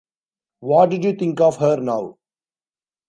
What 0.61 0.89
did 0.89 1.03
you 1.03 1.13
think 1.13 1.39
of 1.41 1.57
her, 1.57 1.77
now? 1.79 2.17